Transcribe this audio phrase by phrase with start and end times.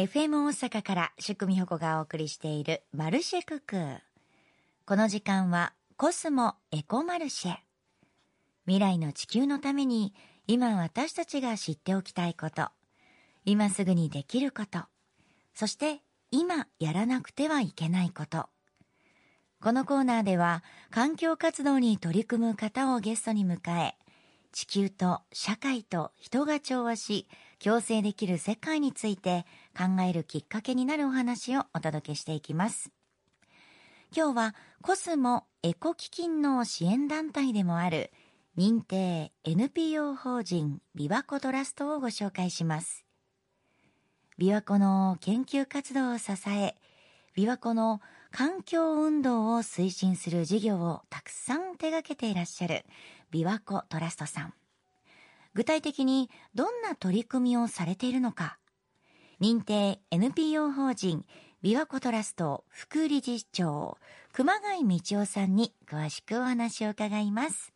[0.00, 3.76] FM 大阪から宿美穂子がお送りしているマルシェクク。
[4.86, 7.56] この時間はコスモエコマルシェ。
[8.64, 10.14] 未来の地球のために
[10.46, 12.70] 今私たちが知っておきたいこと。
[13.44, 14.78] 今すぐにできること。
[15.54, 18.48] そして今やらなくてはいけないこと。
[19.60, 23.96] このコーナーでは環境活動に取り組む方をゲストに迎え
[24.52, 27.26] 地球と社会と人が調和し
[27.62, 29.44] 共生できる世界について
[29.76, 32.90] 考えるきっかけになるお話をお届けしていきます。
[34.14, 38.10] 今日はコスモエコ基金の支援団体でもある
[38.58, 43.04] 認定 NPO 法人琵琶湖トラストをご紹介します。
[44.38, 46.74] 琵琶湖の研究活動を支え
[47.36, 48.00] 琵琶湖の
[48.32, 52.84] 環境運動を推進する事業をたくさん手掛けていらっしゃる
[53.32, 54.54] 琵琶湖トラストさん。
[55.54, 58.58] 具体的にどんな取り組みをされているのか。
[59.40, 61.24] 認定 NPO 法人
[61.64, 63.98] 琵琶湖トラスト副理事長
[64.32, 67.72] 熊谷道夫さんに詳しくお話を伺います。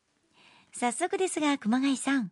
[0.73, 2.31] 早速ですが熊谷さん。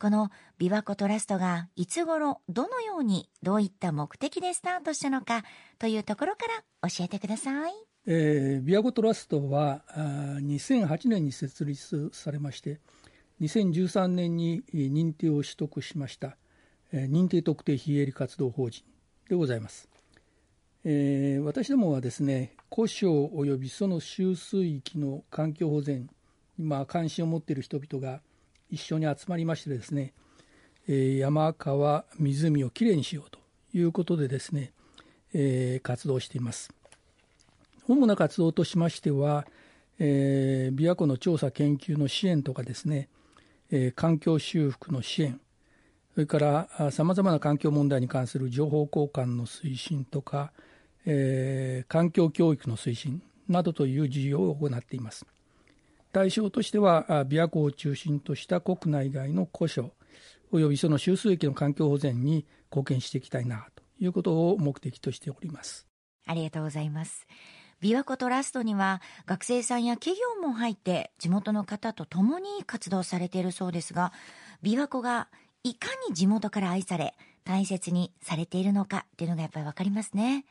[0.00, 5.44] この琵琶湖トラストがいつ頃どのようにどういった目的でスタートしたのか
[5.78, 6.46] というところか
[6.80, 7.72] ら教えてください、
[8.06, 12.80] えー、琵琶湖トラストはあ2008年に設立されまして
[13.42, 16.38] 2013年に認定を取得しました、
[16.92, 18.82] えー、認定特定非営利活動法人
[19.28, 19.90] でございます、
[20.82, 26.08] えー、私どもはですね故障及びその周水域の環境保全
[26.58, 28.22] 今関心を持っている人々が
[28.70, 30.12] 一緒に集まりましてですね、
[30.88, 33.38] えー、山川湖をきれいにしようと
[33.74, 34.72] いうことでですね、
[35.34, 36.72] えー、活動しています
[37.88, 39.46] 主な活動としましては、
[39.98, 43.08] えー、琵琶湖の調査研究の支援とかですね、
[43.70, 45.40] えー、環境修復の支援
[46.14, 50.52] それからさまざまな環境問題に関する情報交換の推進とか、
[51.06, 55.24] えー、環境教育の推進などという事業を行っています。
[56.12, 59.92] 対象としては、琵琶湖を中心とした国内外の古書、
[60.52, 65.86] およびその周水域の環境保全に貢献していきたいなということを目的としております。
[66.26, 67.26] ありがとうございます。
[67.82, 74.12] 琵琶湖トラストには学生さんや企業も入って地元の方と共に活動されているそうですが、
[74.62, 75.28] 琵琶湖が
[75.62, 77.14] いかに地元から愛され
[77.44, 80.44] 大切にされているのかっていうのがやっぱりわかりますね。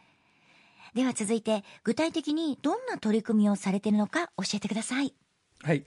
[0.96, 5.14] では続いて具体的にどんな取り組みをされているのか教えてください。
[5.62, 5.84] はい、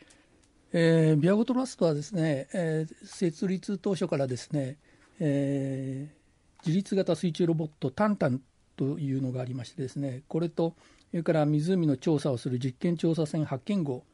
[0.75, 4.77] えー、ビアゴトラストはですね、えー、設立当初からですね、
[5.19, 8.43] えー、自律型水中ロボットタンタン
[8.77, 10.75] というのがありましてですねこれと
[11.11, 14.05] それから湖の調査をする実験調査船発見号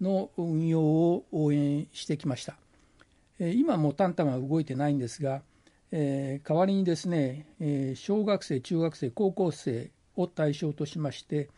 [0.00, 2.54] の運用を応援してきました、
[3.40, 5.42] えー、今もタンタンは動いてないんですが、
[5.90, 11.48] えー、代わりにですね、えー、小学生中学生高校生を対象としまして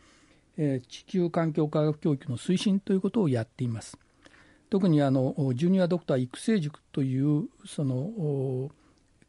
[0.57, 3.97] え地球環境科学教育の推進ということをやっています。
[4.69, 8.71] 特にあのジュニアドクター育成塾というその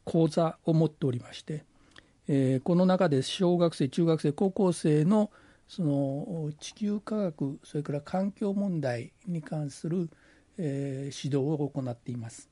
[0.04, 1.64] 講座を持っておりまして、
[2.28, 5.30] えこの中で小学生中学生高校生の
[5.66, 10.10] その地球科学それから環境問題に関する、
[10.58, 12.48] え指導を行っています。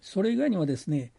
[0.00, 1.12] それ以外にはですね、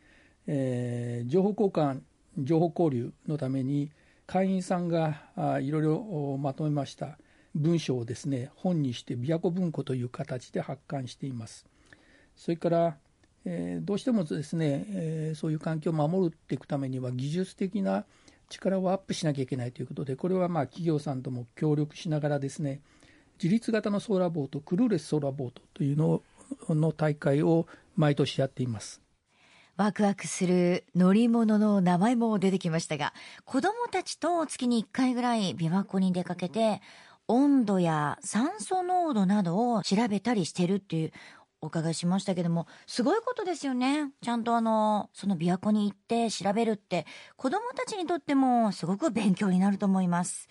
[0.47, 2.01] え情報交換
[2.37, 3.91] 情報交流のために
[4.25, 5.21] 会員さんが
[5.61, 7.17] いろいろまとめました
[7.55, 11.65] 文章をですね本にして琵琶湖文庫という形で発刊しています。
[12.35, 12.97] それから、
[13.45, 18.05] えー、どうしてもですね、えー、そういう環境を守っていくためには技術的な
[18.49, 22.81] 力をアップしなきゃいけないということでこれはまあ企業さんとも協力しながらですね
[23.41, 26.23] 自立型のソーラーボートクルーレスソーラーボートというの
[26.69, 29.02] の大会を毎年やっています。
[29.75, 33.11] ワクワクする乗り物の名前も出てきましたが、
[33.43, 36.79] 子供たちと月に1回ぐらい琵琶湖に出かけて、
[37.27, 41.11] 温度や酸素濃度などを調べたりしてるっていう
[41.59, 44.11] お伺いしましたけども、すごいことですよね。
[44.21, 50.49] ちゃんとあの、その琵琶湖に行って調べるって、子供たちにとってもすごく勉強になると思います。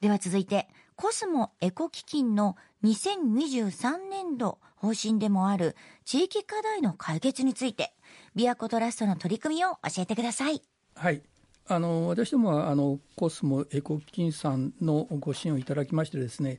[0.00, 7.94] では続いて、コスモエコ基金の2023年度方針でもある地域課題の解決について、
[8.36, 10.60] 琵琶湖トラストの取り組みを教えてください。
[10.94, 11.22] はい
[11.66, 16.58] あの私どもはあのコスモエコ基金さんのご支援をいただきましてですね、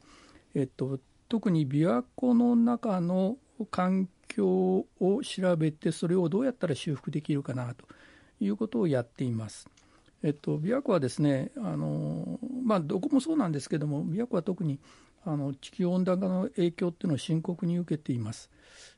[0.56, 1.00] えっと、
[1.30, 3.38] 特に琵琶湖の中の
[3.70, 4.48] 環境
[5.00, 7.86] を調べてそれをどうやったら修復できるかなと
[8.40, 9.70] いうことをやっています。
[10.24, 14.80] えっと、琵琶湖はですねあの、まあ、どこもそうなんですけども琵琶湖は特に
[15.26, 18.50] あの地球温暖化の影響っていうのを深刻に受けています。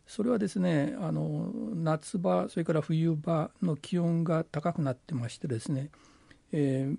[0.07, 5.89] それはですねあの夏場それから冬場の気温が高くなってましてですね、
[6.51, 6.97] えー、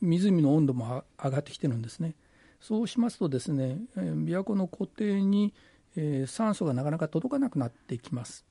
[0.00, 2.14] 湖の温度も上がってきてるんですね
[2.60, 5.52] そうしますとですね、えー、琵琶湖の湖底に、
[5.96, 8.44] えー、酸素がなかなか届かなくなってきます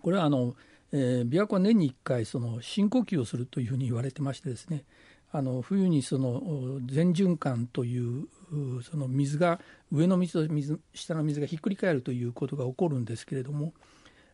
[0.00, 0.54] これはあの、
[0.92, 4.84] えー、琵琶湖は年に1回その深呼吸をするというふうに言われてましてですね
[5.34, 8.28] あの冬にその全循環という
[8.82, 13.72] その水が上の水と水下の水がひっくり返るということが起こるんですけれども、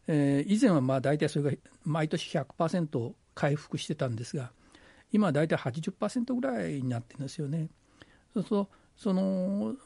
[0.08, 4.50] えー、以前はまあ大体それが毎年100%回復してたんですが
[5.12, 7.68] 今は大体80%ぐらいになってるんですよね。
[8.34, 9.76] そうするとその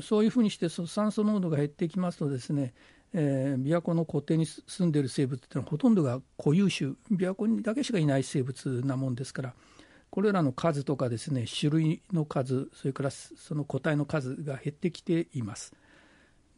[0.00, 2.72] そういうふうにして酸素濃度が減っていきますとですね、
[3.12, 9.54] えー、琵琶湖の湖底に住んでいる生物っていうのはほとんどが固有種琵琶湖にだけしかいない生物なもんですから
[10.10, 15.74] これらの数とかですね種類の数それからその個体の数が減ってきています。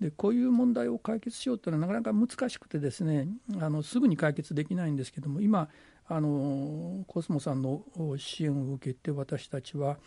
[0.00, 3.28] でこういう問題を解決しようというのはなかなか難しくてですね
[3.60, 5.68] あのすぐに解決できないんですけども今
[6.08, 7.82] あのコスモさんの
[8.16, 9.98] 支援を受けて私たちは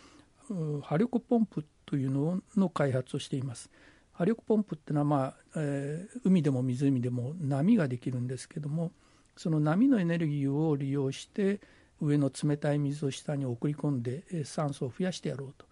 [0.82, 3.70] 波力ポンプというのの開発をしています。
[4.12, 8.92] 波力ポンプっていうのは、まあえー、海でも湖でも波ができるんですけども
[9.36, 11.60] その波のエネルギーを利用して
[12.04, 15.66] 上の冷たい水を下に送り込んで酸素を増やしてやろうと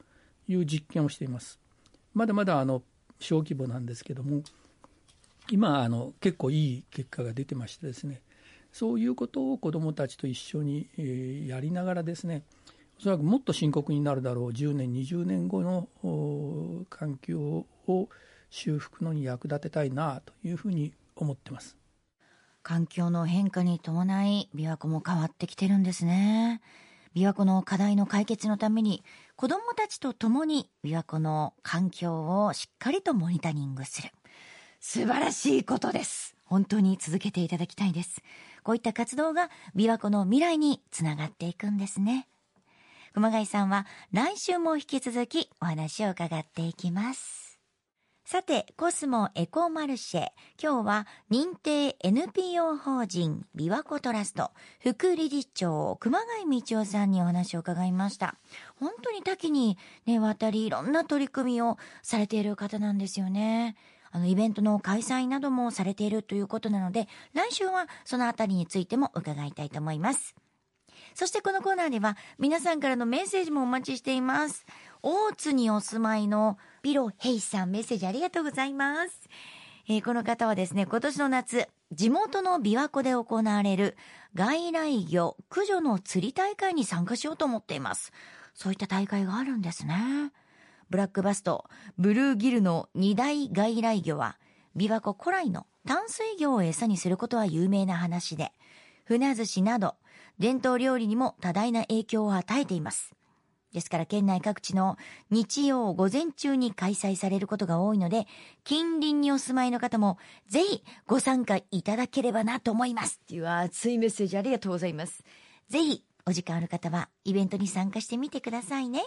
[0.49, 1.59] いう実験をしています。
[2.15, 2.83] まだまだあの
[3.19, 4.43] 小規模なんですけども
[5.51, 8.21] 今あの結構いい結果が出てましてですね
[8.73, 12.43] そういうことを子どもたちと一緒に、えやりながらですね
[12.99, 15.89] おそらくもっと深刻になるだろう10年20年後の
[16.89, 18.09] 環境を
[18.51, 21.82] 修復のに役立てたいなというふうに思ってます。
[22.63, 26.61] 環境の変化に伴い琵琶湖も変わってきてるんですね。
[27.15, 29.05] 琵琶湖の課題の解決のために
[29.37, 34.11] 子どもたちと共に琵琶湖の環境をしっかりとモニタリングする。
[34.81, 36.37] 素晴らしいことです。
[36.45, 38.23] 本当に続けていただきたいです。
[38.63, 42.29] こういった活動が琵琶湖の未来につながっていくんですね。
[43.13, 47.52] 熊谷さんは来週も引き続きお話を伺っていきます。
[48.25, 50.29] さて、コスモエコマルシェ。
[50.63, 58.37] 今日は認定 NPO 法人琵琶湖トラスト副理事長熊谷道夫さんにお話を伺いました。
[58.79, 59.77] 本当に多岐に
[60.07, 63.77] ね、渡りいろんな取り組みをされている方なんですよね。
[64.13, 70.37] あの、イベントの開催などもされているということなので、来週はそのあたりについても伺いたいと思います。
[71.15, 74.65] そしてこのコーナーでは皆さんからのメッセージもお待ちしています。
[75.03, 79.29] 大津にお住まいのピロヘイさんメッセージありがとうございます。
[79.89, 83.97] えー、この方はですね、今年の夏、地元の琵琶湖で行われる
[84.35, 88.13] 外来魚駆除の釣り大会に参加しようと思っています。
[88.55, 90.33] そういった大会があるんですね。
[90.91, 94.39] ブラックバスト、ブルーギルの二大外来魚は、
[94.77, 98.53] 琵琶湖古来の淡水魚を餌にすることは有名な話で、
[99.05, 99.95] 船寿司など
[100.39, 103.15] 伝統料理にも多大な影響を与えています。
[103.73, 104.97] ですから県内各地の
[105.31, 108.27] 日曜午前中に開催されることが多いので、
[108.65, 113.21] 近隣にお住まいの方もぜひご参加いただければなと思います。
[113.25, 115.25] っていう熱いメッセージありがとうございます。
[115.69, 119.03] ぜひお時間ある方はイベントに参加してみてくださいね。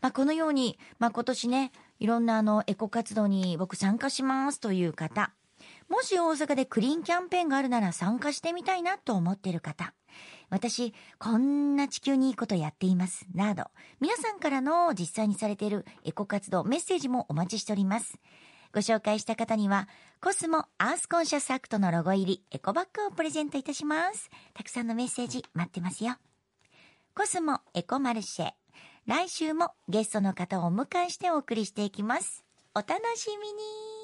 [0.00, 5.32] まあ、このように、まあ、今年ね、いろんなあのエコ活動に僕参加しますという方、
[5.88, 9.94] もし大阪でクリーンキャンペーンがあるなら参加してみたいなと思っている方、
[10.50, 13.26] 私、こんな地球にいいことやっています。
[13.34, 13.64] など、
[14.00, 18.18] 皆さんからの実際にされているエコ活動、メッセージもお待ちしております。
[18.72, 19.88] ご紹介した方には、
[20.20, 24.30] コスモアースコンシャスアクトのロゴ入りエコバッグをプレゼントいたします。
[24.54, 26.16] たくさんのメッセージ待ってますよ。
[27.14, 28.52] コスモエコマルシェ。
[29.06, 32.44] 来週もゲストの方をお迎えしてお送りしていきます。
[32.74, 33.97] お楽しみに